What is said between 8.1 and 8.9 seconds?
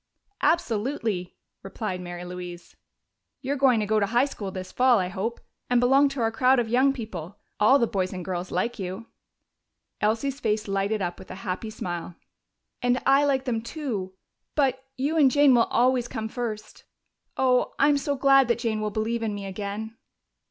and girls like